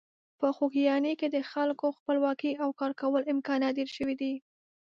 په 0.39 0.47
خوږیاڼي 0.55 1.13
کې 1.19 1.27
د 1.35 1.37
خلکو 1.51 1.85
خپلواکي 1.97 2.51
او 2.63 2.69
کارکولو 2.79 3.29
امکانات 3.33 3.73
ډېر 3.79 3.89
شوي 3.97 4.15
دي. 4.21 4.33